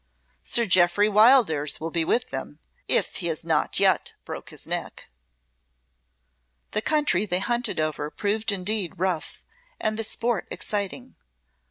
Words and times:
Sir 0.41 0.65
Jeoffry 0.65 1.07
Wildairs 1.09 1.79
will 1.79 1.91
be 1.91 2.03
with 2.03 2.31
them 2.31 2.57
if 2.87 3.17
he 3.17 3.27
has 3.27 3.45
not 3.45 3.79
yet 3.79 4.13
broke 4.25 4.49
his 4.49 4.65
neck." 4.65 5.05
The 6.71 6.81
country 6.81 7.23
they 7.27 7.37
hunted 7.37 7.79
over 7.79 8.09
proved 8.09 8.51
indeed 8.51 8.97
rough, 8.97 9.43
and 9.79 9.99
the 9.99 10.03
sport 10.03 10.47
exciting. 10.49 11.17